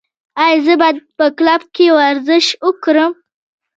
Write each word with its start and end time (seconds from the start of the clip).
ایا 0.45 0.59
زه 0.65 0.73
باید 0.81 0.97
په 1.17 1.25
کلب 1.37 1.61
کې 1.75 1.85
ورزش 1.99 2.45
وکړم؟ 2.65 3.11